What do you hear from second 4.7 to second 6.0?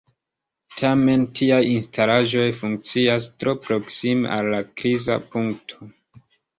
kriza punkto.